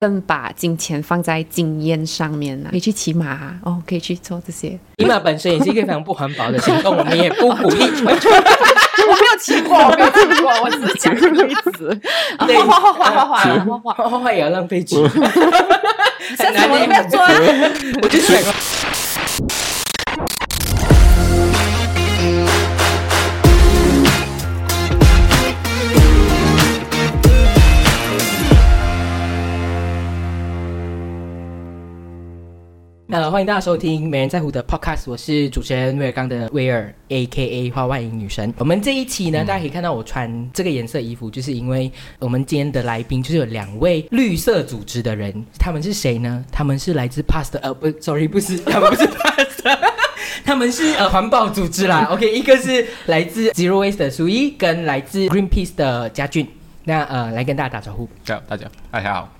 [0.00, 4.70] 更把金钱放在经验上面呢、可以去骑马哦，可以去做这些。
[4.96, 7.84] 骑马本身也是一个非常不环保的行动，我们也不鼓励。
[7.84, 12.00] 我没有骑过，我没有骑过，我只是讲个例子。
[12.38, 14.96] 画画画画画画画画，画画画也要浪费纸，
[16.38, 17.30] 这什么都不要做啊！
[18.00, 18.54] 我就是想
[33.20, 38.50] 呃，欢迎大家收听《没人在乎》的 Podcast，我是主持人威尔刚的威尔，A K A 花外音女神。
[38.56, 46.42] 我们这一期呢，大家可以看到我穿这个颜色衣服，就是因为我们今天的来宾就是有两位绿色组织的人，他们是谁呢？
[46.50, 49.78] 他们是来自 Past，呃，不，sorry，不是，他们不是 Past。
[50.46, 56.48] 他们是呃环保组织啦，OK，一个是来自 Zero Waste 的苏一，跟来自 Greenpeace 的嘉俊。
[56.84, 58.08] 那呃，来跟大家打招呼。
[58.24, 59.39] 大大家，大家好。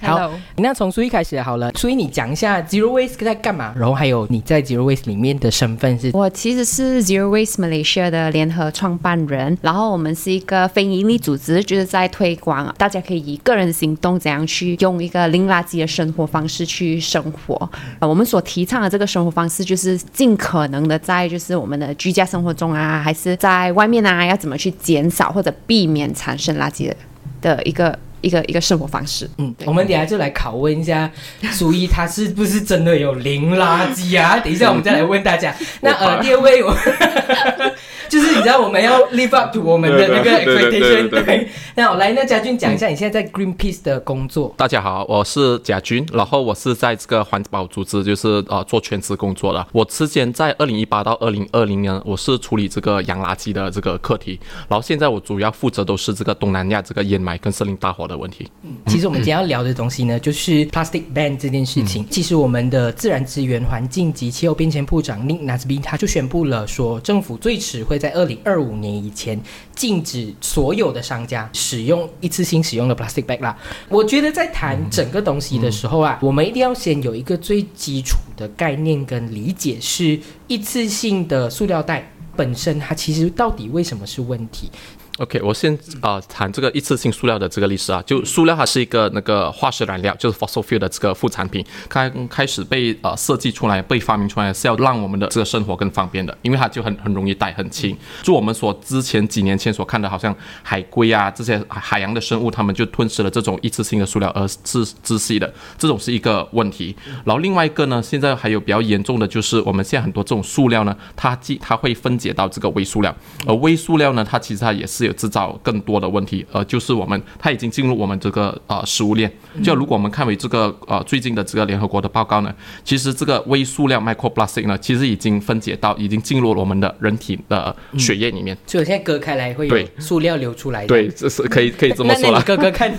[0.00, 6.10] 好 Hello 那从苏一开始好了，苏一你讲一下 Zero Waste 在干嘛，然后还有你在 Zero Waste 里面的身份是？
[6.12, 17.70] 我其实是 Zero Waste Malaysia 的联合创办人，然后我们是一个非营利组织，就是在推广大家可以以个人行动怎样去用一个零垃圾的生活方式去生活。
[17.98, 26.96] 呃，我们所提倡的这个生活方式就是尽可能的在就是我们的居家生活中啊，还是在外面啊，要怎么去减少或者避免产生垃圾的
[27.40, 29.28] 的一个一个一个生活方式。
[29.38, 31.10] 嗯，我们等下就来拷问一下
[31.52, 34.38] 苏一，他是不是真的有零垃圾啊？
[34.38, 35.54] 等一下我们再来问大家。
[35.80, 36.76] 那呃，第二位我
[38.10, 41.48] 就是你知道我们要 live up to 我们的那个 expectation，对对。
[41.76, 44.52] 那 我来，那嘉俊讲一下你现在在 Greenpeace 的工作。
[44.56, 49.64] 大家好，我是贾军，然后我是在这个环保组织，就是呃做全职工作的。
[49.70, 58.50] 我之前在二零一八到二零二零年，我是处理这个洋垃圾的这个课题，然后现在我主要负责都是这个东南亚这个烟霾跟森林大火的问题。
[58.64, 62.04] 嗯其实我们今天要聊的东西呢，就是 plastic ban 这件事情。
[62.10, 69.38] 其实我们的自然资源、环境及气候变迁部长 Nick Nasby 他就宣布了说，政府最迟会在二零二五年以前
[69.76, 73.54] 禁止所有的商家使用一次性使用的 plastic bag 啦。
[73.90, 80.18] 我觉得在谈整个东西的时候啊，我们一定要先有一个最基础的概念跟理解，是
[80.48, 84.70] 一次性的塑料袋本身它其实到底为什么是问题？
[85.20, 97.94] OK，我先、呃谈这个一次性塑料的这个历史啊，就塑料它是一个那个化石燃料，就是 fossil fuel 的这个副产品，刚开始被呃设计出来、被发明出来是要让我们的这个生活更方便的，因为它就很很容易带、很轻。
[98.22, 106.96] 就我们所之前几年前所看的，好像海龟啊这些海洋的生物，它们就吞噬了这种一次性的塑料而窒窒息的，这种是一个问题。
[107.26, 113.14] 然后另外一个呢，现在还有比较严重的就是我们现在很多这种塑料呢，它既它会分解到这个微塑料，
[113.46, 119.30] 而微塑料呢，它其实它也是有有制造更多的问题，呃，就是我们它已经进入我们这个呃食物链。
[119.62, 122.54] 就如果我们看为这个呃最近的这个联合国的报告呢，
[122.84, 128.56] 其实这个微塑料 microplastic 呢，其实已经分解到已经进入了我们的人体的血液里面。
[128.66, 130.86] 所以我现在割开来会有对塑料流出来的。
[130.86, 132.44] 对，这是可以可以这么说了你。
[132.44, 132.92] 割割看，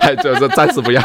[0.00, 1.02] 还这这暂时不要。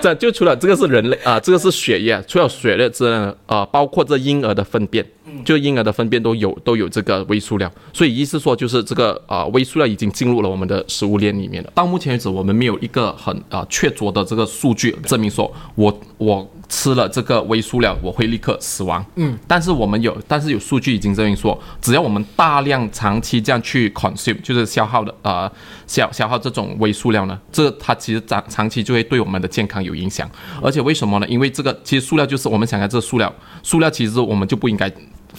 [0.00, 5.04] 这就除了这个是人类啊、这个是血液，除了血液之外呢，呃，包括这婴儿的粪便，
[5.44, 11.70] 就婴儿的粪便都有都有这个微塑料，所以意思说就是这个啊、微塑料已经进入了我们的食物链里面了。
[11.74, 19.04] 到目前为止，我们没有一个很啊、确凿的这个数据证明说我我吃了这个微塑料我会立刻死亡。
[19.14, 25.50] 嗯，但是我们有，但是有数据已经证明说，只要我们大量长期这样去 consume，就是消耗的呃
[25.86, 30.28] 消消耗这种微塑料呢，这它其实长长期就会对我们的健康有影响。
[30.60, 31.26] 而且为什么呢？
[31.28, 33.32] 因为这个其实塑料就是我们想看这个塑料，
[33.62, 34.92] 塑料其实我们就不应该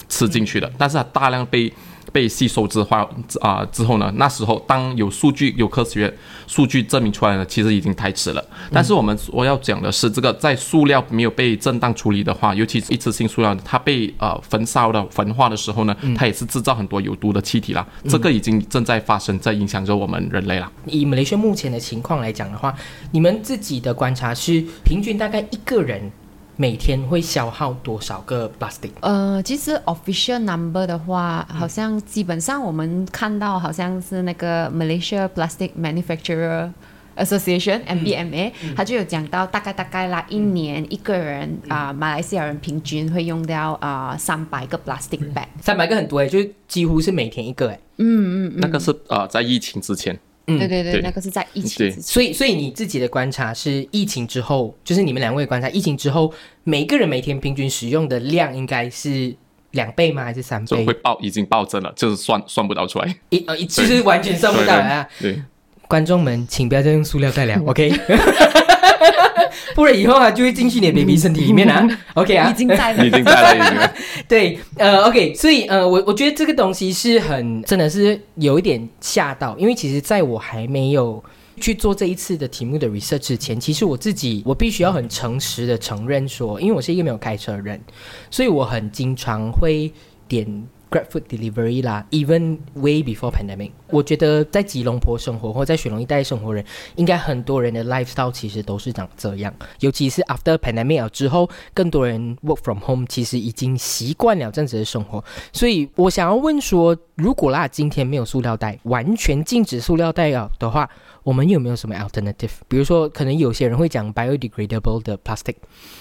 [0.09, 1.71] 吃进去的，但是它大量被
[2.13, 2.97] 被吸收之后
[3.41, 6.11] 啊、之后呢，那时候当有数据有科学
[6.47, 8.43] 数据证明出来呢，其实已经太迟了。
[8.71, 17.85] 但是我们我要讲的是，这个在塑料没有被正当处理的话，尤其是一次性塑料，它被呃焚烧的焚化的时候呢，它也是制造很多有毒的气体啦。
[18.07, 20.71] 这个已经正在发生，在影响着我们人类啦。
[20.85, 22.73] 以马来西亚目前的情况来讲的话，
[23.11, 26.09] 你们自己的观察是，平均大概一个人
[26.57, 28.89] 每天会消耗多少个 plastic？
[29.01, 36.71] 呃，其实 official number 的话，好像基本上我们看到好像是那个 Malaysia Plastic Manufacturer
[37.15, 45.45] Association MBMA，、他就有讲到大概大概啦，一年一个人啊、马来西亚人平均会用掉啊三百个 plastic bag。
[45.61, 47.79] 三百个很多诶，就是几乎是每天一个诶。
[48.57, 52.01] 那个是呃在疫情之前，嗯对对对，对那个是在疫情之前。
[52.01, 56.33] 所以，所以你自己的观察是，疫情之后，就是你们两位观察，疫情之后，
[56.63, 59.35] 每个人每天平均使用的量应该是
[59.71, 60.23] 两倍吗？
[60.23, 60.93] 还是三倍就会？
[60.95, 63.15] 暴已经暴增了，就是算算不到出来。
[63.29, 65.07] 一呃，一就是完全算不到啊！
[65.19, 65.41] 对，
[65.87, 67.91] 观众们，请不要再用塑料袋了，OK？
[69.75, 71.87] 不然以后啊就会进去你的 baby 身体里面啊。
[72.13, 73.93] OK 啊，已经在了已经在了。
[74.27, 81.23] 对，呃，OK，所以呃，我我觉得这个东西是很真的是有一点吓到，因为其实在我还没有
[81.59, 87.79] 去做这一次的题目的 research 之前，其实我自己我必须要很诚实的承认说，因为我是一个没有开车的人，
[88.29, 89.91] 所以我很经常会
[90.27, 90.67] 点。
[90.89, 96.63] Grab food delivery 啦，even way before pandemic，我觉得在吉隆坡生活或在雪隆一带生活人，
[96.95, 99.53] 应该很多人的 lifestyle 其实都是长这样。
[99.81, 105.21] 尤其是 after pandemic 之后，更多人 work from home，其实已经习惯了这样子的生活。
[105.51, 110.89] 所以我想要问说，如果啦今天没有塑料袋，完全禁止塑料袋啊的话，
[111.27, 112.51] 我们有没有什么 alternative？
[112.69, 115.55] 比如说，可能有些人会讲 biodegradable 的 plastic，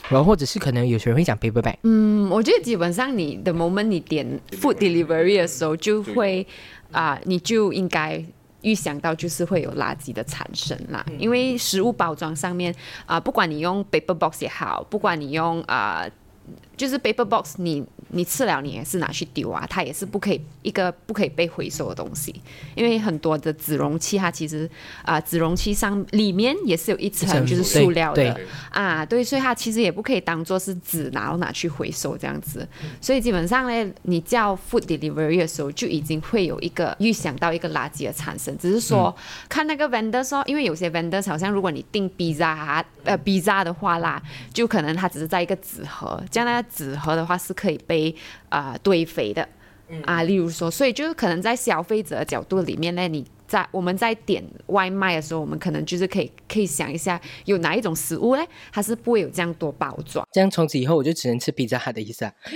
[0.08, 1.74] 然后或者是可能有些人会讲 paper bag。
[1.82, 6.46] 嗯，我觉得基本上你的 moment 你点 food delivery 的时候，就会
[6.92, 8.24] 啊、你就应该。
[8.62, 12.74] 预想到就是会有垃圾的产生啦，因为食物包装上面
[13.04, 16.04] 啊、不管你用 paper box 也好，不管你用啊、
[16.76, 22.34] 就是 paper box，你你吃了你也是拿去丢啊，它也是不可以一个不可以被回收的东西，
[22.74, 24.68] 因为很多的纸容器它其实
[25.02, 28.38] 啊、纸容器上里面也是有一层就是塑料的。
[28.70, 32.66] 啊，对，所以它其实也不可以当做是纸，然后拿去回收这样子。
[33.00, 39.14] 所以基本上呢，你叫 food delivery 的时候，就已经会有一个预想到一个垃圾的产生，只是说、
[39.48, 44.22] 看那个 vendor 说，因为有些 vendor 好像如果你订 pizza 啊呃 pizza 的话啦，
[44.52, 48.14] 就可能它只是在一个纸盒，这样那个纸盒的话是可以被
[48.48, 49.48] 啊、呃堆肥的。
[50.04, 60.26] 啊，例如说，所以就是可能在消费者的角度里面呢，你在我们在点外卖的时候，我们可能就是可以可以想一下，有哪一种食物呢，它是不会有这样多包装。
[60.32, 62.32] 这样从此以后我就只能吃披萨哈的意思啊，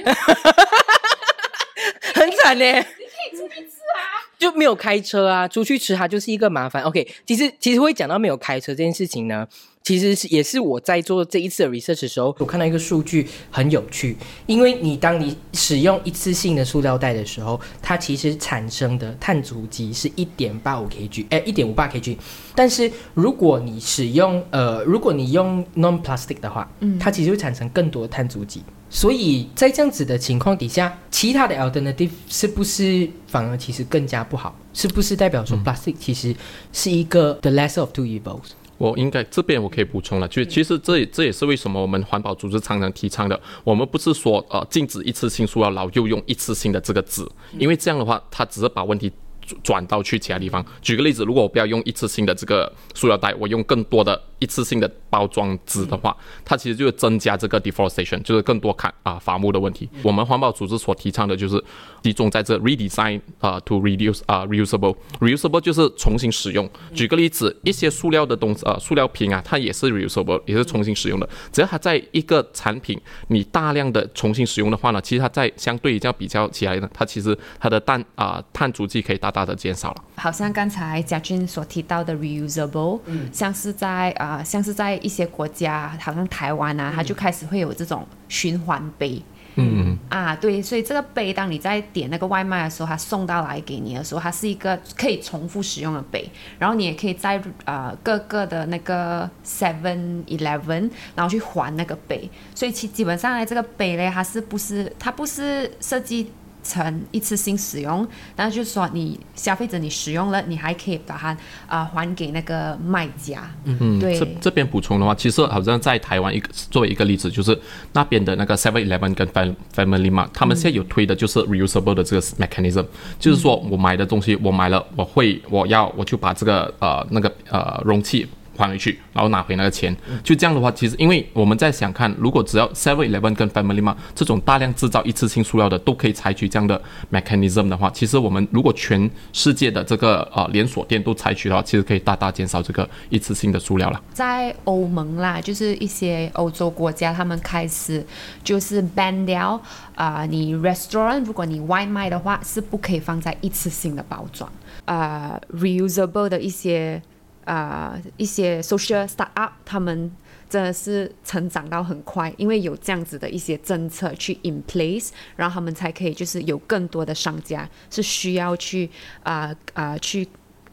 [2.16, 2.64] 很惨呢。
[2.64, 2.82] 你可
[3.30, 6.82] 以出去吃啊，就没有开车啊，出去吃它就是一个麻烦。
[6.82, 9.46] OK，其实其实会讲到没有开车这件事情呢，
[9.82, 14.16] 其实是也是我在做这一次的 research 的时候，我看到一个数据很有趣，
[14.46, 22.16] 因为你当你使用一次性的塑料袋的时候，它其实产生的碳足迹是一点八五 kg，哎，一点五八 kg。
[22.54, 28.62] 但是如果你使用呃，如果你用 non plastic 的话，嗯，它其实会产生更多的碳足迹。
[28.90, 34.54] 所以在这样子的情况底下，其他的 alternative 是不是反而其实更加不好？
[34.74, 36.34] 是不是代表说 plastic 其实
[36.72, 38.50] 是一个 the lesser of two evils？
[38.80, 47.22] 我应该这边我可以补充了，就其实这也这也是为什么我们环保组织常常提倡的，我们不是说呃禁止一次性塑料，然后又用一次性的这个纸，
[47.58, 49.12] 因为这样的话，它只是把问题
[49.42, 50.64] 转转到去其他地方。
[50.80, 56.14] 举个例子，如果我不要用一次性的这个塑料袋，我用更多的一次性的包装纸的话，
[56.44, 59.88] 它其实就是增加这个 deforestation，就是更多砍啊伐木的问题。
[60.02, 61.62] 我们环保组织所提倡的就是
[62.02, 66.69] 集中在这 redesign 啊、to reduce 啊、reusable reusable 就是重新使用。
[66.92, 71.28] 举个例子，一些塑料的东西啊、塑料瓶啊，它也是 reusable，也是重新使用的。
[71.52, 80.04] 只要它在一个产品你大量的重新使用的话呢，其实它在相对于这样比较起来呢，它其实它的碳啊、碳足迹可以大大的减少了。
[80.16, 83.00] 好像刚才嘉俊所提到的 reusable，、
[83.32, 89.22] 像是在啊、像是在一些国家，好像台湾啊，它就开始会有这种循环杯。
[89.56, 102.30] 嗯，啊，对，所以这个杯，当你在点那个外卖的时候，它送到来给你的时候，它是一个可以重复使用的杯，然后你也可以在呃各个的那个 Seven Eleven，然后去还那个杯。
[102.54, 106.32] 所以其基本上呢，这个杯呢，它是不是它不是设计
[106.62, 111.37] 成一次性使用，但是就是说你消费者你使用了，你还可以把它
[111.67, 113.50] 啊、还给那个卖家。
[113.64, 117.59] 嗯，对这这边补充的话，其实好像在台湾一个作为一个例子，就是
[117.93, 122.85] 那边的那个 Seven Eleven 跟 Fam- Family Mart，他们现在有推的就是 reusable 的这个 mechanism，、
[123.19, 128.26] 就是说我买的东西我买了，我会我要我就把这个呃那个呃容器。
[128.61, 144.00] 还回去，然后拿回那个钱，就这样的话，其实因为我们在想看，如果只要 Seven Eleven 跟 Family Mart 这种大量制造一次性塑料的都可以采取这样的 mechanism 的话，其实我们如果全世界的这个呃连锁店都采取的话，其实可以大大减少这个一次性的塑料了。
[144.12, 148.05] 在欧盟啦，就是一些欧洲国家，他们开始
[148.45, 149.61] 就是 ban 掉
[149.95, 154.50] 啊、你 restaurant 如果你外卖的话是不可以放在一次性的包装，
[154.87, 157.00] 啊、reusable 的一些
[157.44, 160.11] 啊、一些 social startup，他们
[160.49, 168.90] 真的是成长到很快，因为有这样子的一些政策去 in place，然后他们才可以就是有更多的商家是需要去
[169.23, 170.26] 啊啊、去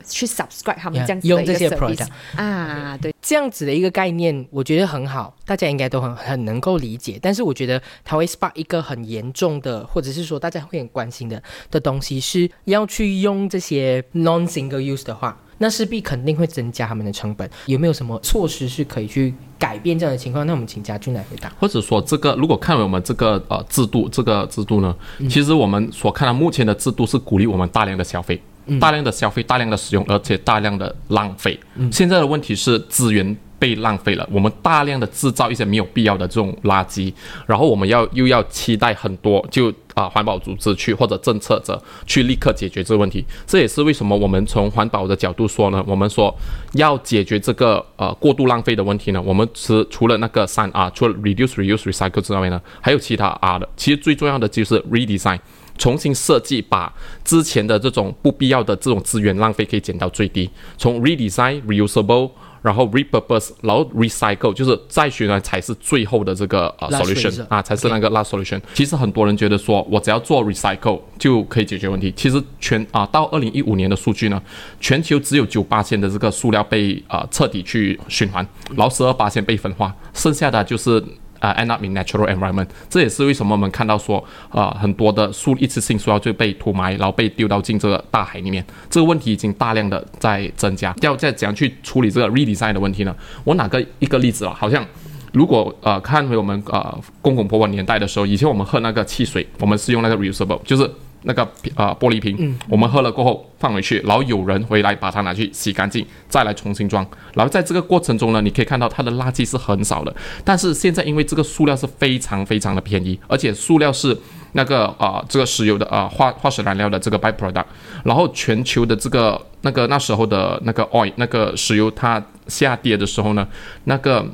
[0.06, 3.14] 去 subscribe 他们这样子的一个用这些 service product 啊，对。
[3.22, 7.20] 这样子的一个概念，我觉得很好，大家应该都很很能够理解。
[7.22, 17.50] 但是我觉得它会 spark 一个很严重的，或者是说大家会很关心的的东西，是要去用这些 non single use 的话，那势必肯定会增加他们的成本。
[17.66, 20.46] 有没有什么措施是可以去改变这样的情况？
[20.46, 21.52] 那我们请家俊来回答。
[21.60, 24.96] 或者说，这个如果看我们这个呃制度，这个制度呢，
[25.30, 28.42] 其实我们所看到目前的制度是鼓励我们大量的消费，
[28.80, 31.60] 大量的消费，大量的使用，而且大量的浪费。
[31.92, 33.38] 现在的问题是资源。
[33.60, 37.12] 被浪费了，我们大量的制造一些没有必要的这种垃圾，
[37.48, 46.32] 然后我们要又要期待很多就啊环保组织去或者政策者去立刻解决这个问题，这也是为什么我们从环保的角度说呢，我们说
[46.74, 55.40] 要解决这个呃过度浪费的问题呢，我们是除了那个三 R，除了 reduce、reuse、recycle 之外呢，还有其他 R 的，其实最重要的就是 redesign，
[55.80, 56.94] 重新设计，把
[57.26, 62.30] 之前的这种不必要的这种资源浪费可以减到最低，从 redesign、reusable。
[62.62, 68.60] 然后 repurpose，然后 recycle，就是再循环才是最后的这个呃 solution 啊，才是那个 last solution。
[68.74, 72.14] 其实很多人觉得说我只要做 recycle 就可以解决问题。
[72.16, 74.42] 其实全啊到二零一五年的数据呢，
[74.80, 78.46] 全球只有九八千的这个塑料被呃彻底去循环，
[78.76, 81.04] 然后十二八千被分化，剩下的就是。
[81.40, 88.66] 啊，end up in natural environment，这也是为什么我们看到说，啊，很多的树一次性塑料就被涂埋，然后被丢到进这个大海里面。
[88.90, 93.16] 这个问题已经大量的在增加，要再怎样去处理这个 redesign 的问题呢？
[93.44, 94.86] 我哪个一个例子了，好像
[95.34, 100.90] 如果呃看回我们呃公公婆婆年代的时候，以前我们喝那个汽水，我们是用那个 reusable，就是。
[101.24, 107.06] 那个呃玻璃瓶，我们喝了过后放回去，然后有人回来把它拿去洗干净，再来重新装。
[107.34, 110.16] 然后在这个过程中呢，你可以看到它的垃圾是很少的。
[110.44, 114.18] 但是现在因为这个塑料是非常非常的便宜，而且塑料是
[114.54, 117.66] 那个啊这个石油的啊化化石燃料的这个 byproduct。
[118.04, 123.48] 然后全球的这个那个那时候的那个 oil 那个石油它下跌的时候呢，
[123.84, 124.26] 那个。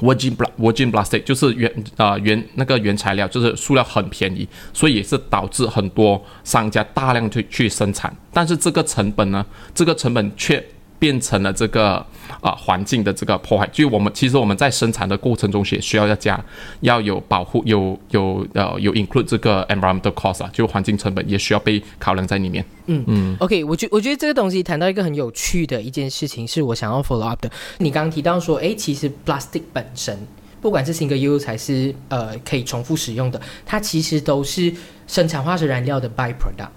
[0.00, 10.64] Virgin bl Virgin plastic 就是原啊原那个原材料就是塑料很便宜，所以也是导致很多商家大量去去生产，但是这个成本呢，这个成本却。
[10.98, 12.04] 变成了这个
[12.40, 16.42] 啊环境的这个破坏，就我们其实我们在生产的过程中也需要要加
[16.80, 22.64] 要有保护，有有呃有 include 这个 environmental cost 啊，就环境成本也需要被考量在里面。
[22.86, 27.50] 嗯嗯，OK，我觉我觉得这个东西谈到一个很有趣的一件事情，是我想要 follow up 的。
[27.78, 30.18] 你刚刚提到说，哎，其实 plastic 本身
[30.60, 34.72] 不管是 single use 还是呃可以重复使用的，它其实都是
[35.06, 36.68] 生产化石燃料的 byproduct。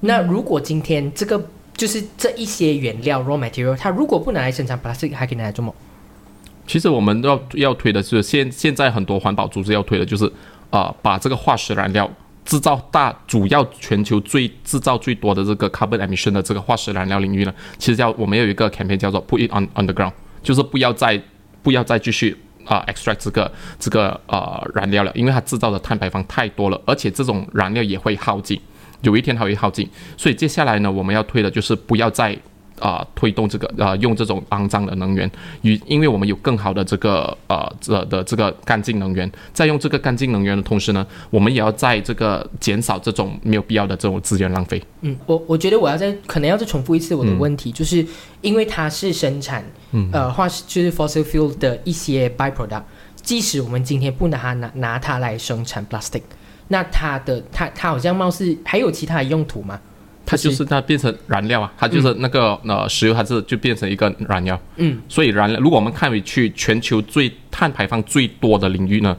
[0.00, 1.44] 那如果今天这个
[1.78, 5.72] 就是这一些原料 raw material，它如果不拿来生产 plastic，还可以拿来做么？
[6.66, 10.30] 其实我们要要推的是现现在很多环保组织要推的就是，
[10.70, 12.10] 呃，把这个化石燃料
[12.44, 21.22] 制造大主要全球最制造最多的这个 carbon emission 的这个化石燃料领域呢，其实叫我们有一个 campaign 叫做 put it on underground，就是不要再
[21.62, 28.60] 不要再继续啊 extract 这个这个呃燃料了，因为它制造的碳排放太多了，而且这种燃料也会耗尽。
[29.02, 32.36] 有一天它会耗尽，所以接下来呢，我们要推的就是不要再
[32.80, 35.28] 啊推动这个啊用这种肮脏的能源，
[35.62, 44.80] 与因为我们有更好的这个呃这的这个干净能源，在用这个干净能源的同时呢，我们也要在这个减少这种没有必要的这种资源浪费。
[45.00, 48.06] 嗯，我我觉得我要再可能要再重复一次我的问题，就是
[48.42, 52.82] 因为它是生产嗯呃化石就是 fossil fuel 的一些 byproduct，
[53.16, 56.22] 即使我们今天不拿它拿拿它来生产 plastic。
[56.68, 59.78] 那它的它它好像貌似还有其他的用途吗？
[60.24, 64.60] 它就是它变成燃料啊，它就是那个呃石油，它是就变成一个燃料。
[64.76, 69.16] 嗯，所以燃料，如果我们看回去全球最碳排放最多的领域呢，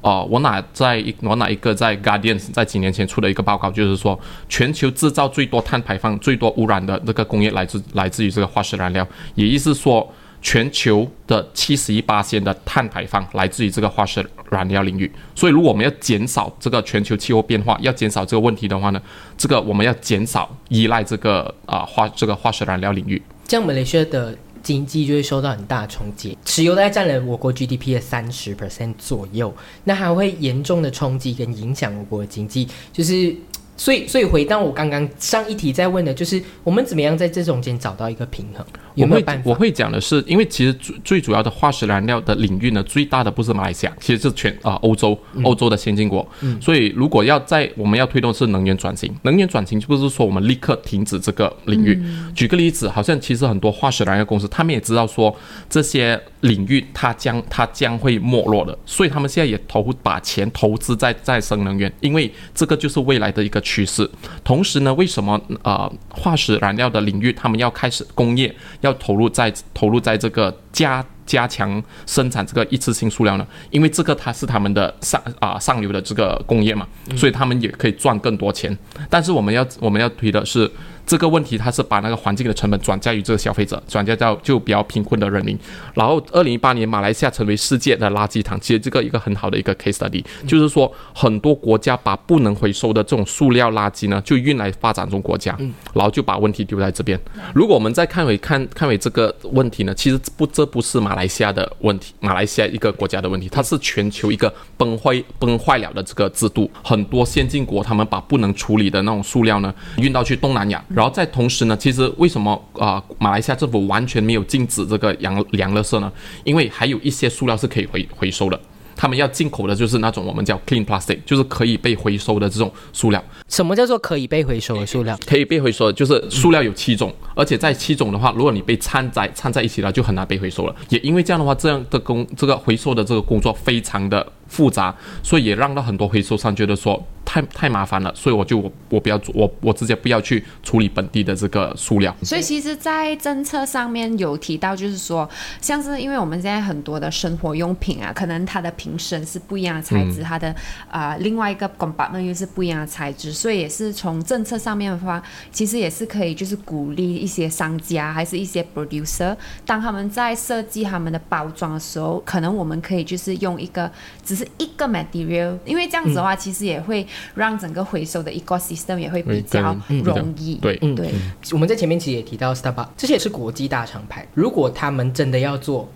[0.00, 10.12] 哦，我哪在我哪一个在 Guardian 在几年前出的一个报告，就是说全球制造最多碳排放、最多污染的那个工业来自来自于这个化石燃料，也意思说。
[10.40, 19.02] 全球的七十一八千的碳排放来自于这个化石燃料领域，所以如果我们要减少这个全球气候变化，要减少这个问题的话呢，
[19.36, 26.38] 这个我们要减少依赖这个啊化这个化石燃料领域，这样马来西亚的经济就会受到很大的冲击。
[26.44, 29.54] 石油大概占了我国 GDP 的三十 percent 左右，
[29.84, 33.34] 那还会严重的冲击跟影响我国的经济，就是。
[33.80, 38.66] 所以，所以回到我刚刚上一题在问的，就是我们怎么样在这中间找到一个平衡？
[39.00, 39.50] 有没有办法？
[39.50, 46.26] 我会讲的是，因为其实最最主要的化石燃料的领域呢，最大的不是马来西亚，其实是全啊欧洲，欧洲的先进国。
[46.60, 52.02] 所以，如果要在我们要推动是能源转型，能源转型就不是说我们立刻停止这个领域。
[52.34, 55.34] 举个例子，好像其实很多化石燃料公司，他们也知道说
[55.68, 63.58] 这些领域它将它将会没落的，所以他们现在也投把钱投资在再生能源，因为这个就是未来的一个。
[63.68, 64.08] 趋势，
[64.44, 73.46] 同时呢，为什么呃化石燃料的领域他们要开始工业要投入在投入在这个加加强生产这个一次性塑料呢？
[73.70, 78.76] 因为这个它是他们的上啊上游的这个工业嘛，所以他们也可以赚更多钱。
[79.08, 80.70] 但是我们要我们要推的是。
[81.08, 85.58] 这个问题它是把那个环境的成本转嫁于这个消费者，转嫁到就比较贫困的人民。
[85.94, 95.56] 然后，二零一八年马来西亚成为世界的垃圾场，其实这个一个很好的一个 case study，就是说很多国家把不能回收的这种塑料垃圾呢，就运来发展中国家，
[95.94, 97.18] 然后就把问题丢在这边。
[97.54, 106.70] 如果我们再看回看看回这个问题呢，其实不这不是马来西亚的问题，马来西亚一个国家的问题，它是全球一个崩坏崩坏了的这个制度。
[106.84, 116.10] 很多先进国他们把不能处理的那种塑料呢运到去东南亚，然后在同时呢，其实为什么啊、马来西亚政府完全没有禁止这个洋洋垃圾呢？
[116.42, 118.60] 因为还有一些塑料是可以回回收的。
[118.96, 123.24] 他们要进口的就是那种我们叫 clean plastic，就是可以被回收的这种塑料。
[123.46, 125.16] 什么叫做可以被回收的塑料？
[125.24, 130.74] 可以被回收的，就是塑料有七种，而且在七种的话，如果你被掺在掺在一起了，就很难被回收了。
[130.88, 142.14] 也因为这样的话，这样的工这个回收的这个工作非常的复杂，所以也让到很多回收商觉得说太太麻烦了，所以我就我我不要做，我我直接不要去处理本地的这个塑料。
[142.22, 145.28] 所以其实，在政策上面有提到，就是说，
[145.60, 150.54] 像是因为我们现在很多的生活用品啊，可能它的瓶身是不一样的材质，它的
[150.90, 163.90] 啊、另外一个 compartment 又是不一样的材质，所以也是从政策上面的话，其实也是可以就是鼓励一些商家还是一些 producer，当他们在设计他们的包装的时候，可能我们可以就是用一个
[164.24, 170.56] 只是一个 material，因为这样子的话，其实也会让整个回收的 ecosystem 也会比较容易。
[170.56, 171.10] 对嗯对。
[171.52, 174.26] 我们在前面其实也提到 Starbucks，这些也是国际大厂牌。
[174.34, 175.88] 如果他们真的要做，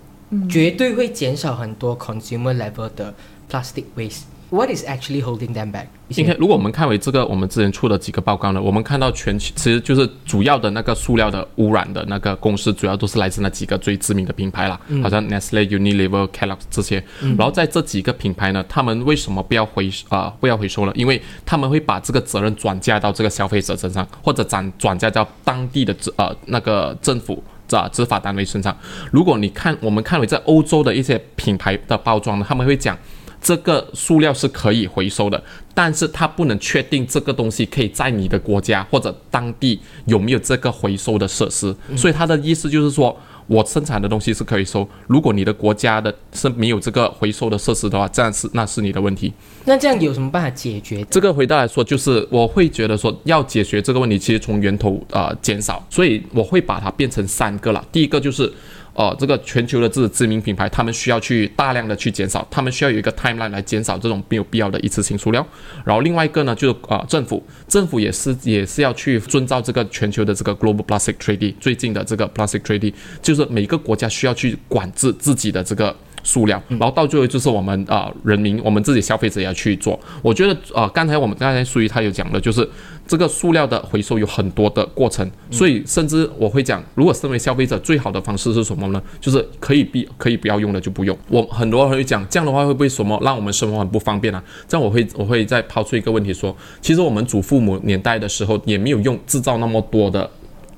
[0.49, 3.15] 绝对会减少很多 consumer level 的
[3.51, 4.23] plastic waste。
[4.53, 5.87] What is actually holding them back？
[6.11, 17.03] 今天如果我们看为这个我们之前出的几个报告呢，我们看到全其实就是主要的那个塑料的污染的那个公司，主要都是来自那几个最知名的品牌啦，好像 Nestle、Unilever、Kellogg 这些。
[17.39, 20.93] 然后在这几个品牌呢，他们为什么不要回啊、不要回收了？
[20.95, 27.43] 因为他们会把这个责任转嫁到这个消费者身上，或者转转嫁到当地的执呃那个政府。
[27.71, 28.77] 啊，执法单位身上。
[29.11, 32.95] 如果你看我们看为在欧洲的一些品牌的包装呢，他们会讲
[33.43, 35.43] 这个塑料是可以回收的，
[35.75, 41.75] 但是它不能确定这个东西可以在你的国家或者当地有没有这个回收的设施。
[41.97, 49.33] 所以它的意思就是说，我生产的东西是可以收，如果你的国家的是没有这个回收的设施的话，这样是那是你的问题。
[49.65, 51.05] 那这样有什么办法解决？
[51.11, 57.85] 这个回答来说，就是我会觉得说，要解决这个问题，其实从源头呃减少，所以我会把它变成三个了。
[57.91, 58.53] 第一个就是。
[58.95, 65.47] 呃，这个全球的这知名品牌，他们需要去大量的去减少，他们需要有一个 timeline 来减少这种没有必要的一次性塑料。
[65.85, 75.97] 然后另外一个呢，就是呃政府，政府也是也是要去遵照这个全球的这个 Global Plastic Treaty 最近的这个 Plastic Treaty，就是每个国家需要去管制自己的这个。
[76.23, 79.99] 塑料，然后到最后就是我们啊、呃人民，我们自己消费者也要去做。
[80.23, 82.69] 我觉得啊、呃刚才我们刚才苏怡他有讲的，就是
[83.07, 89.03] 这个塑料的回收有很多的过程，所以甚至我会讲，如果身为消费者，最好的方式是什么呢？
[89.21, 91.17] 就是可以必可以不要用的就不用。
[91.29, 94.43] 我很多人会讲，这样的话会不会什么让我们生活很不方便啊？
[94.69, 100.31] 这样我会我会再抛出一个问题说，其实我们祖父母年代的时候也没有用制造那么多的。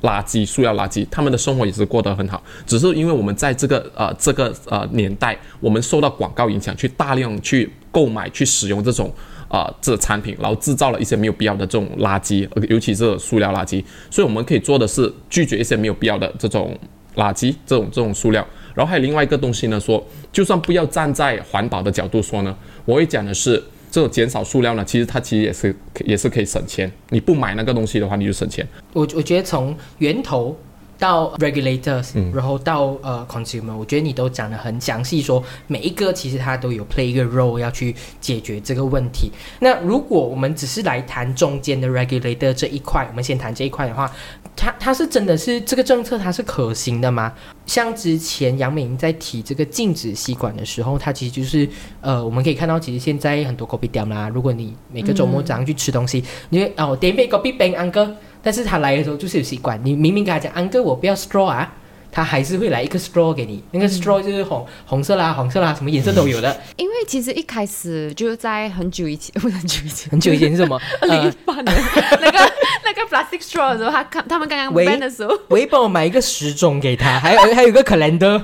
[0.05, 9.11] 垃圾、塑料垃圾，他们的生活也是过得很好，只是因为我们在这个呃这个呃年代，我们受到广告影响，去大量去购买、去使用这种
[9.49, 13.83] 啊、这产品，然后制造了一些没有必要的这种垃圾，尤其是塑料垃圾。
[14.11, 16.79] 所以我们可以做的是拒绝一些没有必要的这种
[17.17, 18.47] 垃圾、这种这种塑料。
[18.75, 23.63] 然后还有另外一个东西呢，说就算不要站在环保的角度说呢，我会讲的是。
[23.95, 26.91] 这种减少塑料呢，其实它其实也是也是可以省钱。
[27.11, 28.67] 你不买那个东西的话，你就省钱。
[28.93, 30.59] 我我觉得从源头
[30.99, 39.31] 到 regulators，、然后到呃 consumer，我觉得你都讲的很详细，说每一个其实它都有 play 一个 role 要去解决这个问题。
[39.61, 44.11] 那如果我们只是来谈中间的 regulator 这一块，我们先谈这一块的话，
[44.57, 47.33] 它它是真的是这个政策它是可行的吗？
[47.67, 51.69] 像之前杨美莹在提这个禁止吸管的时候，它其实就是
[52.01, 61.73] 呃，我们可以看到，其实现在很多 coffee 店啦，如果你每个周末早上去吃东西，你会哦点一杯 coffee 冰安哥，但是他来的时候就是有习惯，你明明跟他讲安哥我不要 straw 啊。
[62.17, 66.57] 他还是会来一个 straw 给你，那个 straw 就是红、红色啦、黄色啦，什么颜色都有的。
[66.79, 70.81] 因为其实一开始就是在很久以前， 不是很久以前，很久以前是什么？
[71.03, 72.53] 零那个
[72.85, 78.41] 那个 plastic straw 的时候，他看他们刚刚喂 ban 的时候，我会帮我买一个时钟给他，还有还有一个 calendar。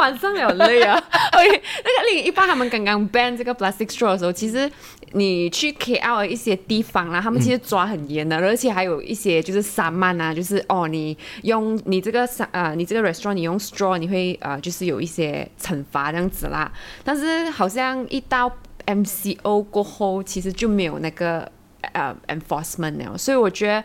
[0.00, 0.96] 晚上有累啊。
[1.32, 4.70] OK，那个另一八他们刚刚 ban 这个 plastic straw 的时候，其实
[5.12, 16.70] 你去 KL 一些地方啦，他们其实抓很严的，而且还有一些就是散漫啊，就是哦，你用你这个三呃，你这个 restaurant 你用 straw，你会呃，就是有一些惩罚这样子啦。
[17.04, 18.50] 但是好像一到
[18.86, 21.50] MCO 过后，其实就没有那个
[21.92, 23.84] 呃 enforcement 了，所以我觉得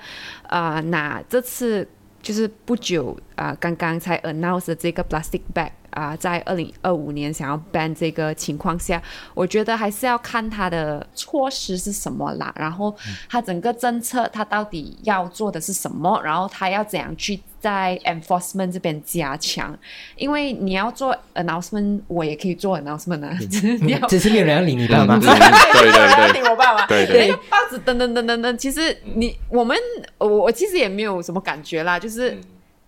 [0.49, 1.88] 呃，那这次
[2.21, 9.01] 就是不久啊、刚刚才 announce 的这个 plastic bag 啊、在二零二五年想要 ban 这个情况下，
[9.34, 12.93] 我觉得还是要看它的措施是什么啦，然后
[13.29, 19.75] 它整个政策它到底要做的是什么，然后它要怎样去在 enforcement 这边加强，
[20.17, 25.17] 因为你要做 announcement，我也可以做 announcement 啊，只是 你要只是没有人要理你爸妈。
[25.17, 26.34] 对对对。
[26.41, 26.86] 理我爸爸。
[26.88, 27.27] 对对。
[27.27, 29.77] 那个报纸等等等等等，其实你我们
[30.17, 32.38] 我我其实也没有什么感觉啦，就是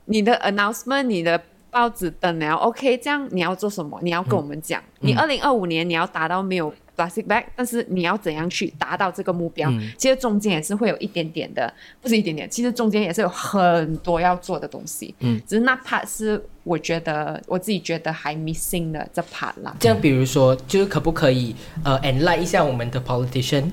[0.05, 1.41] 你的 announcement，你的
[1.77, 3.99] 报纸等了，OK，这样你要做什么？
[4.01, 9.71] 你要跟我们讲，你二零二五年你要达到没有 plastic bag，但是你要怎样去达到这个目标？
[9.95, 15.13] 其实中间也是会有一点点的，不是一点点，其实中间也是有很多要做的东西。
[15.19, 19.73] 嗯，只是那 part 是我觉得我自己觉得还 missing 的这 part 啦。
[19.79, 23.63] 这样，比如说，就是可不可以呃 enlight 一下我们的 politician，、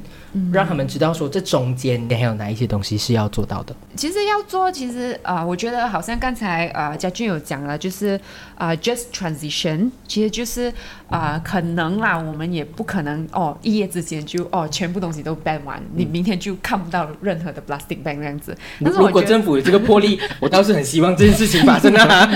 [0.53, 3.75] 让他们知道说这中间还有哪一些东西是要做到的。
[3.97, 8.19] 其实要做，其实呃，我觉得好像刚才呃嘉俊有讲了，就是
[8.57, 10.73] 呃 just transition，其实就是
[11.09, 18.57] 呃可能啦，我们也不可能哦一夜之间就哦全部东西都 ban 完，你明天就看不到任何的 plastic bag 这样子。
[18.85, 22.31] 但是如果政府有这个魄力，我倒是很希望这件事情发生啊。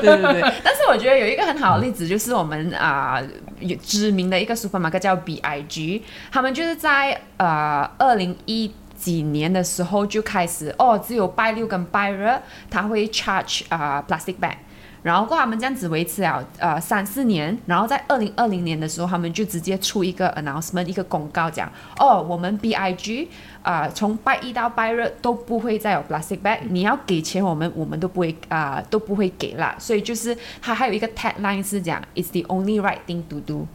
[0.20, 3.22] 对对， 但是我觉得有一个很好的例子，就是我们啊、
[3.60, 12.30] 有知名的一个 supermarket 叫 BIG，他们就是在呃二零一几年的时候就开始哦，只有 by 六跟拜日
[12.70, 14.54] 他会 charge 啊、plastic bag。
[15.02, 23.26] 然后过后他们这样子维持了呃三四年，然后在二零二零年的时候，他们就直接出一个 announcement 一个公告讲，哦，我们 BIG
[23.62, 29.74] 啊、从拜一到拜日都不会再有 plastic bag，你要给钱我们，我们都不会啊、都不会给啦。
[29.78, 33.66] 所以就是它还有一个 tagline 是讲 It's the only right thing to do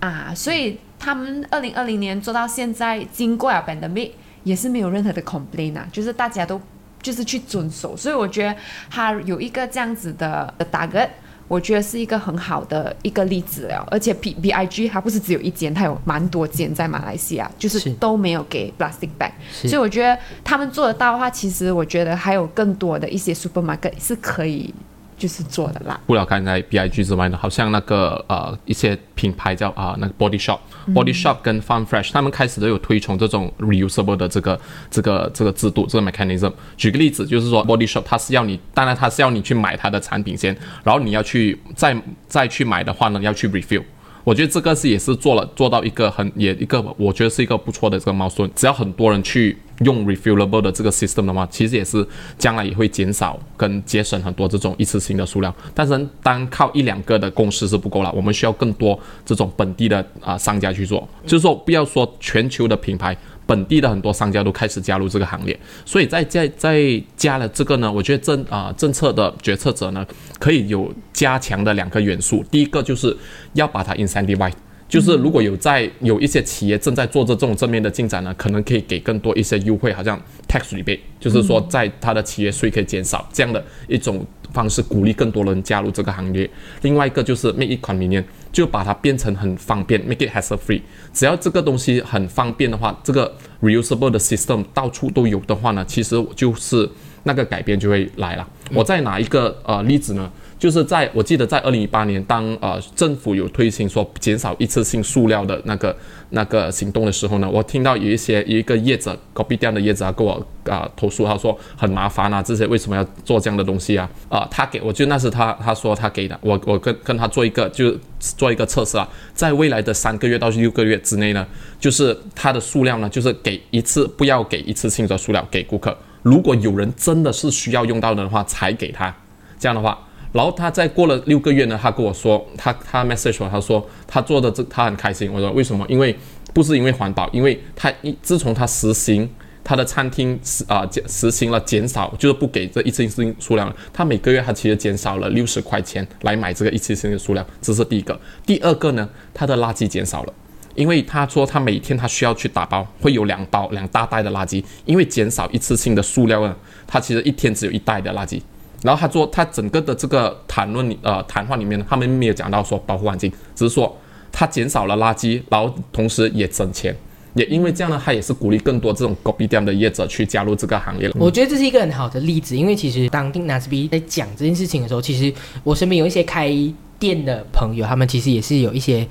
[0.00, 4.12] 啊，所以他们二零二零年做到现在，经过了 pandemic
[4.44, 6.60] 也是没有任何的 complaint 啊，就是大家都
[7.02, 8.54] 就是去遵守，所以我觉得
[8.90, 11.08] 他有一个这样子的的 target。
[11.48, 17.90] 我觉得是一个很好的一个例子了，而且 P B I G 它不是只有一间，它有蛮多间在马来西亚，就是是。
[17.94, 19.68] 都没有给 plastic bag，是。
[19.68, 24.72] 所以我觉得他们做得到的话，其实我觉得还有更多的一些 supermarket 是可以
[25.20, 26.00] 就是做的啦。
[26.06, 34.58] 不了刚才 B I G 之外呢，好像那个呃一些品牌叫啊、那个 Body Shop、Body Shop 跟 Farm Fresh，他们开始都有推崇这种 reusable 的这个
[34.90, 36.50] 这个这个制度这个 mechanism。
[36.78, 41.94] 举个例子，就是说 Body Shop 它是要你，当然它是要你去买它的产品先，然后你要去再
[42.26, 43.84] 再去买的话呢，要去 refill。
[44.24, 48.50] 我觉得这个是也是做了做到一个很也一个，我觉得是一个不错的这个猫顺。
[48.54, 52.06] 只要很多人去用 refillable 的这个 system 的话，其实也是
[52.38, 55.54] 将来也会减少跟节省很多这种一次性的数量。
[55.74, 61.08] 但是单靠一两个的公司是不够了，我们需要更多这种本地的啊、商家去做。
[61.24, 63.16] 就是说，不要说全球的品牌。
[63.50, 70.06] 本地的很多商家都开始加入这个行列，所以在在在加了这个呢，我觉得政啊、政策的决策者呢，
[70.38, 72.44] 可以有加强的两个元素。
[72.48, 73.16] 第一个就是
[73.54, 74.52] 要把它 incentivize，
[74.88, 80.16] 就是如果有在有一些企业正在做着这种正面的进展呢，可能可以给更多一些优惠，好像
[80.48, 86.48] tax rebate，就是说在他的企业税可以减少这样的一种方式，鼓励更多人加入这个行业。
[86.82, 90.80] 另外一个就是 make it convenient，就把它变成很方便，make it hassle free。
[91.12, 93.32] 只要这个东西很方便的话，这个
[93.62, 96.88] reusable 的 system 到处都有的话呢，其实就是
[97.22, 98.48] 那个改变就会来了。
[98.72, 105.96] 我再拿一个呃例子呢，就是在我记得在二零一八年，当呃政府有推行说减少一次性塑料的那个
[106.28, 114.06] 那个行动的时候呢，我听到有一些一个业者 copy 店的业者啊跟我啊、投诉，他说很麻烦啊，这些为什么要做这样的东西啊？
[114.28, 121.46] 啊、他给我就那是他他说他给的，我我跟跟他做一个就做一个测试啊，在未来的三个月到六个月之内呢，
[121.80, 129.14] 就是它的塑料呢，就是给一次不要给一次性的塑料给顾客，如果有人真的是需要用到的话，才给他。
[129.58, 129.98] 这样的话，
[130.32, 135.32] 然后他再过了六个月呢，他跟我说，他他 message 我，他说他做的这他很开心。
[135.32, 135.84] 我说为什么？
[135.88, 136.16] 因为
[136.54, 139.28] 不是因为环保，因为他一自从他实行
[139.64, 148.18] 他的餐厅实啊减实行了减少，就是不给这一次性数量，他每个月他其实减少了六十块钱来买这个一次性的数量，这是第一个。
[148.46, 150.32] 第二个呢，他的垃圾减少了。
[150.76, 158.40] 因为他说他每天他需要去打包，会有两包两大袋的垃圾，因为减少一次性的塑料呢，他其实一天只有一袋的垃圾。
[158.82, 163.96] 然后他做他整个的这个谈论里呃谈话里面呢，他们没有讲到说保护环境，只是说
[164.32, 166.96] 他减少了垃圾，然后同时也省钱。
[167.34, 171.14] 也因为这样呢，他也是鼓励更多这种 Go B 店的业者去加入这个行业了。
[171.18, 176.52] 我觉得这是一个很好的例子，因为其实当丁 Nasby 在讲这件事情的时候，其实我身边有一些开
[176.98, 179.06] 店的朋友，他们其实也是有一些。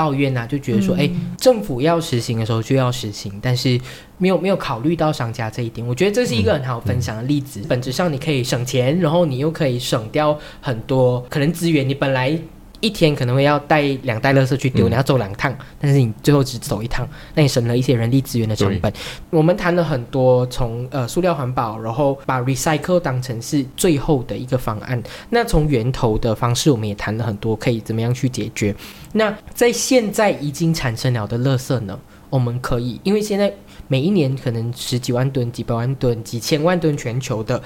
[0.00, 3.78] 抱怨啊，就觉得说，哎、政府要实行的时候就要实行，但是
[4.16, 5.86] 没有没有考虑到商家这一点。
[5.86, 7.60] 我觉得这是一个很好分享的例子。
[7.68, 12.38] 本质上你可以省钱，然后你又可以省掉很多可能资源，你本来。
[12.80, 18.92] 一天可能会要带两袋垃圾去丢，嗯你要走两趟，但是你最后只走一趟，那你省了一些人力资源的成本。
[19.30, 25.02] 我们谈了很多从呃塑料环保，然后把 recycle 当成是最后的一个方案。
[25.28, 28.74] 那从源头的方式，我们也谈了很多，可以怎么样去解决。
[29.12, 31.98] 那在现在已经产生了的垃圾呢？
[32.30, 33.52] 我们可以，因为现在
[33.88, 37.60] 每一年可能十几万吨、几百万吨、几千万吨全球的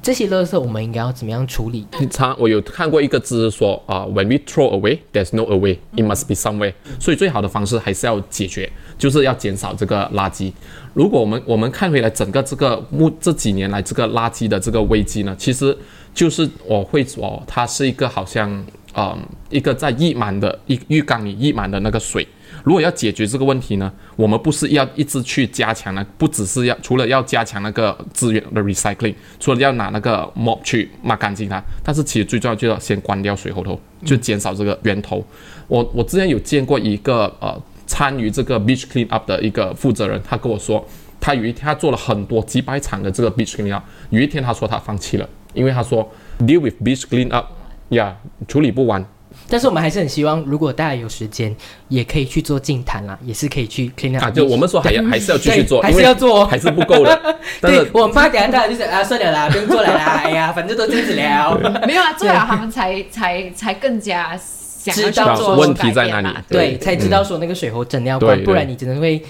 [0.00, 1.84] 这些垃圾，我们应该要怎么样处理？
[2.10, 6.72] 常我有看过一个字说啊、w h e n we throw away, there's no away, it must be somewhere。
[6.98, 10.52] 所以最好的方式还是要解决，就是要减少这个垃圾。
[10.94, 15.76] 如果我们我们看回来整个这个目这几年来这个垃圾的这个危机呢，其实
[16.14, 18.50] 就是我会说它是一个好像
[18.94, 19.18] 嗯
[19.50, 22.26] 一个在溢满的一浴缸里溢满的那个水。
[22.68, 35.24] 如果要解决这个问题呢，我们不是要一直去加强呢，不只是要除了要加强那个资源的 recycling，除了要拿那个 mop 去抹干净它，但是其实最重要就要先关掉水喉头，就减少这个源头。
[35.66, 40.86] 我我之前有见过一个呃参与这个 beach clean up 的一个负责人，他跟我说，
[41.18, 46.06] 他有一天他做了很多几百场的这个 beach clean up，有一天他说他放弃了，因为他说
[46.40, 47.46] deal with beach clean up，
[47.88, 48.14] 呀、
[48.46, 49.02] 处理不完。
[49.48, 51.54] 但是我们还是很希望，如果大家有时间，
[51.88, 56.44] 也可以去做净坛啦，也是可以去 clean up 啊，就我们说还要还是要继续做，对还是要做。
[56.46, 57.36] 还是不够的。
[57.62, 61.58] 对我很怕等下大家就是啊，算了啦，不用做了啦， 哎呀，反正都这样子聊。
[61.86, 66.28] 没有啊，做了他们才 才才更加想知道做问题在哪里。
[66.48, 69.22] 对，才知道说那个水喉真的要关，不然你只能会，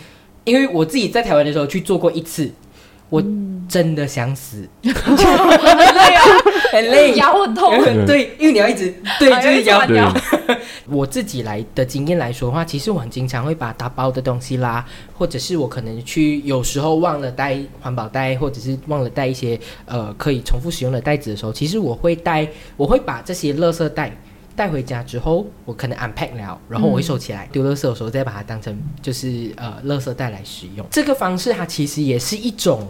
[0.45, 2.53] 因为我自己在台湾的时候去做过一次，
[3.09, 3.23] 我
[3.69, 5.23] 真的想死，很累
[6.15, 6.25] 啊，
[6.71, 7.73] 很累，腰很痛。
[8.07, 10.15] 对，因为你要一直对，还就是要要一直弯腰
[10.89, 24.11] 我自己来的经验来说的话，其实我很经常会把打包的东西啦，或者是我可能去有时候忘了带环保袋，或者是忘了带一些呃可以重复使用的袋子的时候，其实我会带，我会把这些垃圾袋。
[24.57, 30.85] 带回家之后，我可能 unpack 了，然后我会收起来，丢垃圾的时候再把它当成就是呃垃圾袋来使用。
[30.91, 32.85] 这个方式它其实也是一种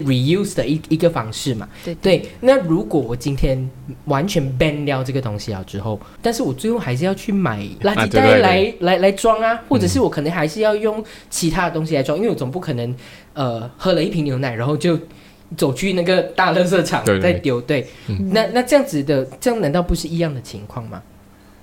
[0.00, 1.68] reuse 的一一个方式嘛。
[1.84, 3.70] 对对，那如果我今天
[4.06, 12.94] 完全 ban 掉这个东西了之后，但是我最后还是要去买垃圾啊对对对袋来、来来装啊，或者是我可能还是要用其他的东西来装，因为我总不可能
[13.34, 14.98] 呃喝了一瓶牛奶然后就
[15.56, 17.60] 走去那个大垃圾场再丢。
[17.60, 17.86] 对，
[18.32, 21.02] 那那这样子的，这样难道不是一样的情况吗？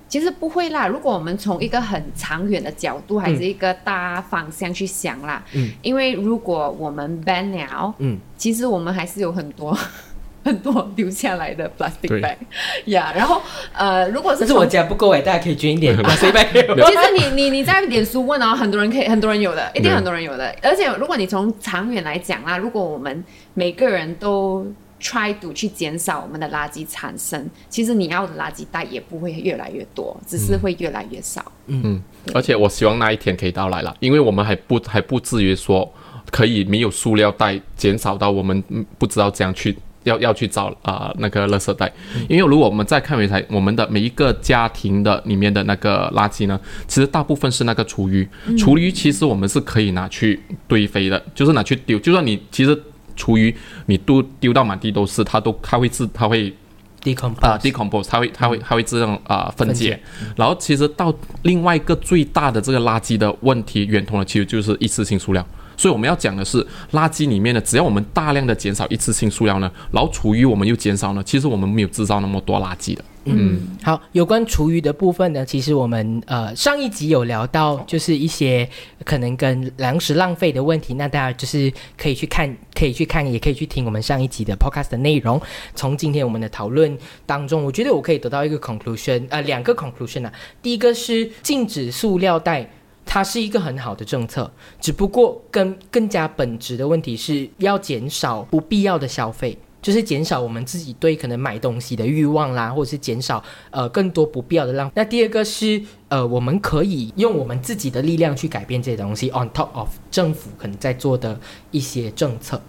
[0.08, 5.70] 其实不会啦，如果我们从一个很长远的角度，还是一个大方向去想啦，嗯。
[5.82, 9.76] 因为如果我们 ban 了，嗯，其实我们还是有很多
[10.44, 12.22] 很多留下来的 plastic 对。
[12.22, 12.36] bag，
[12.86, 13.42] 呀然后
[13.74, 16.74] 呃，如果是但是我从家不够哎，大家可以捐一点， 把谁拜给我。
[16.74, 20.54] 其实你你你在脸书问哦，很多人可以，很多人有的，一定很多人有的。
[20.62, 24.66] 而且如果你从长远来讲啦，如果我们每个人都
[25.00, 31.44] try to 去减少我们的垃圾产生，其实你要的垃圾袋也不会越来越多，只是会越来越少。
[31.66, 32.02] 嗯，
[32.34, 35.92] 而且我希望那一天可以到来了，因为我们还不还不至于说
[36.30, 39.76] 可以没有塑料袋，减少到我们嗯不知道怎样去。
[40.04, 41.92] 要要去找啊、呃那个垃圾袋，
[42.28, 52.80] 因为如果我们再看回来，我们的每一个家庭的里面的那个垃圾呢，其实大部分是那个厨余，厨余其实我们是可以拿去堆肥的，就是拿去丢，就算你其实
[53.18, 53.54] 厨余
[53.84, 56.54] 你都丢到满地都是，它都它会自它会
[57.02, 59.90] decompose 啊、decompose，它会它会它会自动啊、分解。
[59.90, 60.00] 分解，
[60.36, 65.46] 然后其实到另外一个最大的这个垃圾的问题源头呢，其实就是一次性塑料。
[65.78, 66.62] 所以我们要讲的是，
[66.92, 73.04] 垃圾里面呢，只要我们大量的减少一次性塑料呢，然后厨余我们又减少呢，其实我们没有制造那么多垃圾的。
[73.30, 78.66] 嗯，好，有关厨余的部分呢，其实我们呃上一集有聊到，就是一些
[79.04, 85.40] 可能跟粮食浪费的问题，那大家就是可以去看，可以去看，也可以去听我们上一集的 podcast 的内容。
[85.74, 90.32] 从今天我们的讨论当中，我觉得我可以得到一个 conclusion，呃，两个 conclusion 啊。
[90.62, 92.70] 第一个是禁止塑料袋。
[93.10, 104.92] 它是一个很好的政策，只不过更更加本质的问题是要减少不必要的消费，就是减少我们自己对可能买东西的欲望啦，或者是减少呃更多不必要的浪。
[104.94, 111.40] 那第二个是呃，我们可以用我们自己的力量去改变这些东西，on top of 政府可能在做的
[111.70, 112.60] 一些政策。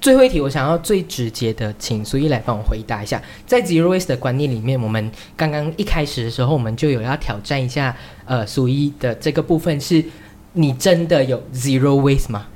[0.00, 3.20] 最后一题，我想要最直接的，请苏一来帮我回答一下。
[3.44, 7.96] 在 zero waste 的观念里面，我们刚刚一开始的时候，我们就有要挑战一下，
[8.28, 10.04] 呃，苏一的这个部分是，
[10.52, 12.46] 你真的有 zero waste 吗？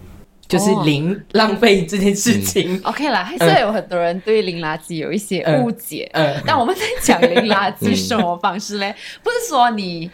[0.47, 2.79] 就是哦零浪费这件事情。
[2.85, 6.11] OK 啦，还是有很多人对零垃圾有一些误解。
[6.13, 10.11] 嗯但我们在讲零垃圾生活方式嘞，不是说你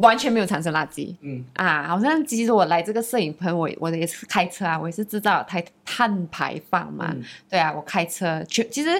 [0.00, 1.14] 完全没有产生垃圾。
[1.22, 7.06] 嗯啊，好像其实我来这个摄影棚，我我也是开车啊，我也是制造碳碳排放嘛。
[7.10, 8.90] 嗯对啊，我开车，其其实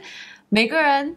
[0.48, 1.14] 每个人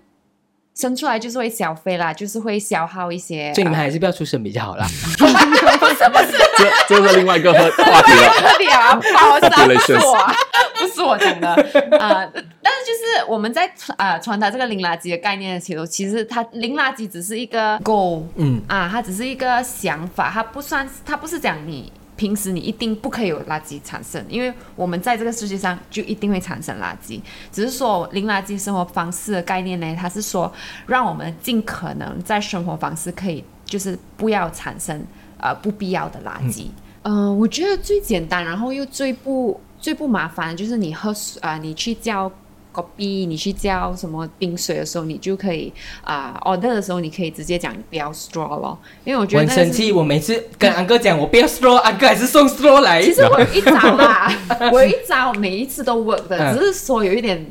[0.76, 3.54] 生出来就是会消费啦，就是会消耗一些。
[3.54, 4.86] 所以你们啊还是不要出生比较好啦。
[5.18, 8.30] 这这是另外一个话话题了。
[8.40, 10.36] 特别啊，不好意思啊，不是我啊，
[10.80, 12.30] 不是我讲的啊、
[12.62, 30.52] 但是就是我们在啊、传达这个零垃圾的概念的时候，其实它零垃圾只是一个 goal 嗯，啊，它只是一个想法，它不算，它不是讲你平时你一定不可以有垃圾产生，因为我们在这个世界上就一定会产生垃圾，只是说零垃圾生活方式的概念呢，它是说
[30.88, 35.06] 让我们尽可能在生活方式可以就是不要产生
[35.40, 36.68] 呃不必要的垃圾。
[37.04, 42.32] 嗯、我觉得最简单，然后又最不最不麻烦就是你喝水啊、你去叫。
[42.98, 45.72] 你去叫什么冰水的时候，你就可以
[46.04, 53.02] 啊、order 的时候，你可以直接讲你不要 straw 咯，因为我觉得我很生气，我每次跟安哥讲我不要 straw，安哥还是送 straw 来。
[53.02, 54.32] 其实我有一招啦，
[54.72, 57.46] 我有一招每一次都 work 的，嗯只是说有一点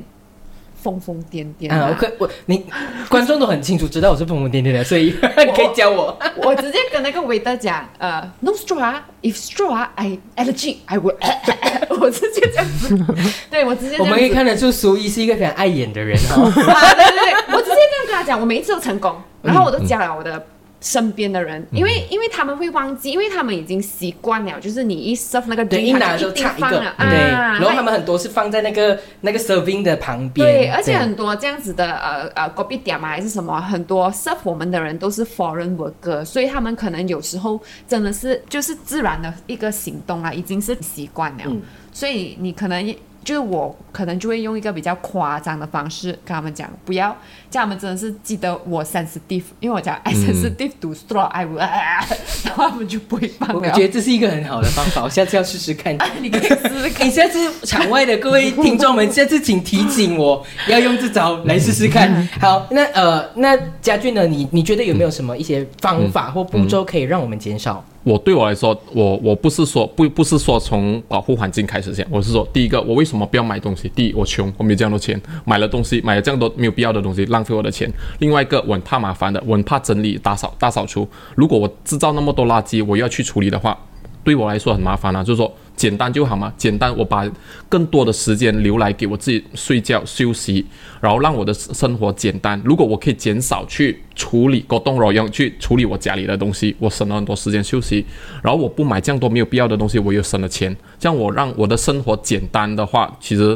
[0.85, 2.63] 疯疯癫癫啊，我我你
[3.09, 6.15] 观众都很清楚知道我是疯疯癫癫的，所以你 可以教我。
[6.37, 11.17] 我直接跟那个 waiter 讲，呃，no straw 啊，if straw 啊，I allergy I will，
[11.99, 12.99] 我直接这样子，
[13.51, 16.45] 对我直接我们可以看得出苏一是一个非常爱演的人哦。
[16.45, 20.45] 啊，对对对，我直接这样跟他讲，我每一次都成功，然后我都讲了我的
[20.85, 41.63] 身边的人，因为因为他们会忘记，因为他们已经习惯了，就是你一 serve 那个对，drink，一拿他就一定就差一个，啊，对，然后他们很多是放在那个那个 serving 的旁边，对，而且很多这样子的呃呃 c o p y 点嘛还是什么，很多 serve 我们的人都是 foreign worker，所以他们可能有时候真的是就是自然的一个行动啊，已经是习惯了，嗯。
[41.93, 47.17] 所以你可能就是我可能就会用一个比较夸张的方式跟他们讲，不要
[47.51, 51.57] 叫他们真的是记得我 sensitive，因为我讲 I sensitive to straw will，、
[52.45, 53.55] 然后他们就不会放了。
[53.55, 55.97] 我觉得这是一个很好的方法，我下次要试试看。
[56.21, 57.11] 你可以试试看 你。
[57.11, 62.29] 下次场外的各位听众们，下次请提醒我要用这招来试试看。
[62.41, 64.27] 好，那呃，那家俊呢？
[64.27, 67.85] 你你觉得有没有什么一些方法或步骤可以让我们减少？
[68.05, 73.91] 我对我来说，我我不是说不不是说从保护环境开始先，我是说第一个，我为什么不要买东西？
[73.95, 77.91] 第一，我穷，我没有这样多钱，买了东西买了这样多没有必要的东西，浪费我的钱。
[78.19, 81.09] 另外一个，我很怕麻烦的，我很怕整理打扫大扫除。
[81.35, 83.75] 如果我制造那么多垃圾，我要去处理的话，
[84.23, 85.25] 对我来说很麻烦啊。
[85.25, 85.51] 就是说
[85.85, 87.31] 简单就好嘛，简单，我把
[87.69, 90.65] 更多的时间留来给我自己睡觉休息，
[90.99, 92.59] 然后让我的生活简单。
[92.65, 98.03] 如果我可以减少去处理沟通，然后用去处理我家里的东西，我省了很多时间休息。
[98.43, 100.75] 然后我不买这样多没有必要的东西，我又省了钱。
[100.99, 103.55] 这样我让我的生活简单的话，其实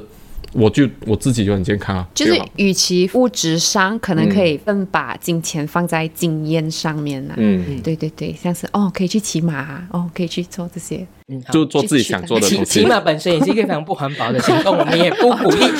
[0.52, 2.06] 我就我自己就很健康啊。
[2.14, 11.06] 就是与其物质上，可能可以更把金钱放在经验上面呢、嗯，对对对，像是哦，可以去骑马啊，哦，可以去做这些。
[11.30, 12.80] 嗯，就做自己想做的骑东西。
[12.80, 15.64] 骑马本身也是一个非常不环保的行动， 我们也不鼓励。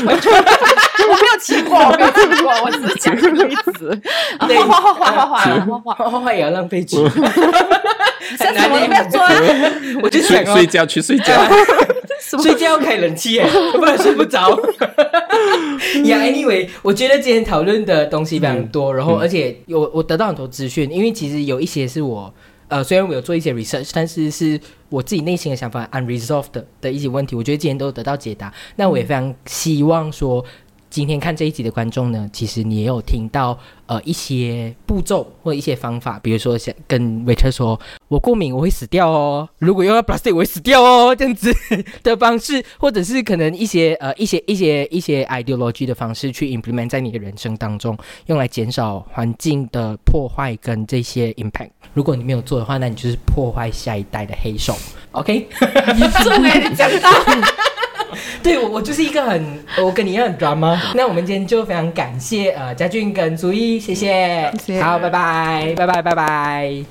[1.08, 3.98] 我没有骑过，我没有骑过，我只是讲个例子。
[4.68, 6.96] 画画画画画画画也要浪费纸，
[8.36, 9.32] 下次我都不要做啊。
[10.02, 11.32] 我就想睡，觉去睡觉。
[12.20, 14.50] 睡觉要开冷气耶，不然睡不着。
[16.04, 22.32] 呀、yeah,，anyway，我觉得今天讨论的东西非常多，然后而且有我得到很多资讯，因为其实有一些是我。
[22.68, 28.52] 呃，虽然我有做一些 research，但是是我自己内心的想法 unresolved 的的一些问题，我觉得今天都得到解答。
[28.76, 30.44] 那我也非常希望说，
[30.98, 33.56] 今天看这一集的观众呢，其实你也有听到
[33.86, 41.54] 呃一些步骤或一些方法，比如说想跟 waiter 说，我过敏我会死掉哦，如果用到 plastic 我会死掉哦，这样子
[42.02, 51.70] 的方式，或者是可能一些呃一些一些一些 ideology 的方式去 implement 在你的人生当中，用来减少环境的破坏跟这些 impact。
[51.94, 54.76] 如果你没有做的话，那你就是破坏下一代的黑手。
[55.12, 55.46] OK，
[56.24, 57.08] 重哎，你讲到。
[58.42, 60.78] 对我我就是一个很我跟你一样很 drama。
[60.94, 66.88] 那我们今天就非常感谢呃嘉俊跟朱毅，谢谢，谢谢好，拜拜，拜拜，拜拜。